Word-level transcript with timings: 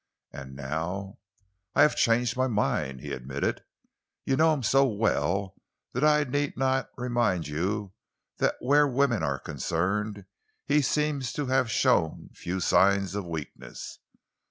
"And 0.31 0.55
now?" 0.55 1.19
"I 1.75 1.83
have 1.83 1.95
changed 1.95 2.35
my 2.35 2.47
mind," 2.47 3.01
he 3.01 3.11
admitted. 3.11 3.63
"You 4.25 4.35
know 4.35 4.51
him 4.51 4.63
so 4.63 4.83
well 4.83 5.53
that 5.93 6.03
I 6.03 6.23
need 6.23 6.57
not 6.57 6.89
remind 6.97 7.47
you 7.47 7.93
that 8.39 8.55
where 8.61 8.87
women 8.87 9.21
are 9.21 9.37
concerned 9.37 10.25
he 10.65 10.81
seems 10.81 11.31
to 11.33 11.45
have 11.45 11.69
shown 11.69 12.31
few 12.33 12.59
signs 12.59 13.13
of 13.13 13.25
weakness. 13.27 13.99